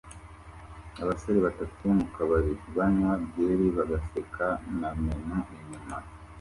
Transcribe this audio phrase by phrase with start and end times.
[1.01, 4.45] Abasore batatu mukabari banywa byeri bagaseka
[4.79, 5.97] na menu inyuma